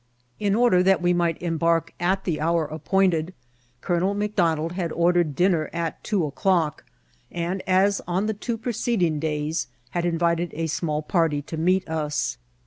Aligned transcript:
In 0.39 0.55
order 0.55 0.81
that 0.81 0.99
we 1.03 1.13
might 1.13 1.39
embark 1.43 1.93
at 1.99 2.23
the 2.23 2.41
hour 2.41 2.65
appoint 2.65 3.13
ed. 3.13 3.35
Colonel 3.81 4.15
McDonald 4.15 4.71
had 4.71 4.91
ordered 4.91 5.35
dinner 5.35 5.69
at 5.73 6.03
two 6.03 6.25
o'clock, 6.25 6.83
and, 7.31 7.61
as 7.67 8.01
on 8.07 8.25
the 8.25 8.33
two 8.33 8.57
preceding 8.57 9.19
days, 9.19 9.67
had 9.91 10.03
invi 10.03 10.37
ted 10.37 10.49
a 10.55 10.65
small 10.65 11.03
party 11.03 11.43
to 11.43 11.55
meet 11.55 11.87
us. 11.87 12.39